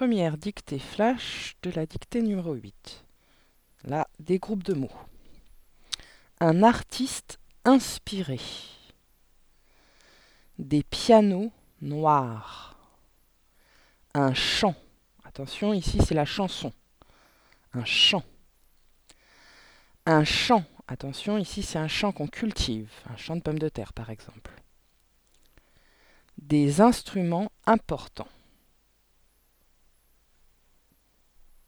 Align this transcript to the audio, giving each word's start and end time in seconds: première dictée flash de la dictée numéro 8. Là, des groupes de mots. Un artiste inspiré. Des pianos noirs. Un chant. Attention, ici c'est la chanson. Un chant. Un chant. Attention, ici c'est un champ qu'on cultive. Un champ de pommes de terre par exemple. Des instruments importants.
première 0.00 0.38
dictée 0.38 0.78
flash 0.78 1.56
de 1.62 1.70
la 1.72 1.84
dictée 1.84 2.22
numéro 2.22 2.54
8. 2.54 3.04
Là, 3.84 4.08
des 4.18 4.38
groupes 4.38 4.62
de 4.62 4.72
mots. 4.72 4.90
Un 6.40 6.62
artiste 6.62 7.38
inspiré. 7.66 8.40
Des 10.58 10.82
pianos 10.82 11.52
noirs. 11.82 12.78
Un 14.14 14.32
chant. 14.32 14.74
Attention, 15.22 15.74
ici 15.74 15.98
c'est 16.02 16.14
la 16.14 16.24
chanson. 16.24 16.72
Un 17.74 17.84
chant. 17.84 18.24
Un 20.06 20.24
chant. 20.24 20.64
Attention, 20.88 21.36
ici 21.36 21.62
c'est 21.62 21.78
un 21.78 21.88
champ 21.88 22.10
qu'on 22.10 22.26
cultive. 22.26 22.90
Un 23.12 23.18
champ 23.18 23.36
de 23.36 23.42
pommes 23.42 23.58
de 23.58 23.68
terre 23.68 23.92
par 23.92 24.08
exemple. 24.08 24.52
Des 26.38 26.80
instruments 26.80 27.52
importants. 27.66 28.28